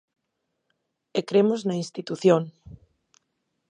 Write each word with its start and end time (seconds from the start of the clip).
E 1.17 1.19
cremos 1.29 1.61
na 1.67 1.79
institución. 1.83 2.41